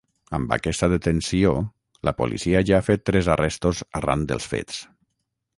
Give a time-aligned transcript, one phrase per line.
[0.35, 1.51] Amb aquesta detenció,
[2.09, 4.85] la policia ja ha fet tres arrestos arran dels fets.